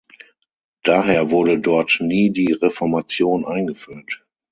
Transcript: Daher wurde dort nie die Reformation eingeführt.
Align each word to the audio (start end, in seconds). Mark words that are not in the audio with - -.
Daher 0.81 1.29
wurde 1.29 1.59
dort 1.59 1.97
nie 1.99 2.31
die 2.31 2.53
Reformation 2.53 3.45
eingeführt. 3.45 4.25